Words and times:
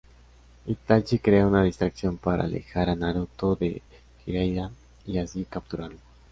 Itachi 0.65 1.19
crea 1.19 1.45
una 1.45 1.63
distracción 1.63 2.17
para 2.17 2.45
alejar 2.45 2.89
a 2.89 2.95
Naruto 2.95 3.55
de 3.55 3.83
Jiraiya 4.25 4.71
y 5.05 5.19
así 5.19 5.45
capturarlo. 5.45 5.99